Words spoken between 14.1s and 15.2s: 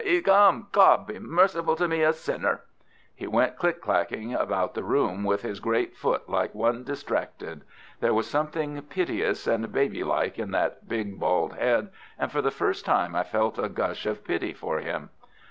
pity for him.